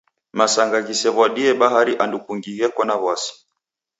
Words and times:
Masanga 0.37 0.77
ghisew'adie 0.87 1.49
bahari 1.59 1.93
andu 2.03 2.17
kungi 2.25 2.51
gheko 2.59 2.81
na 2.87 2.95
w'asi. 3.01 3.31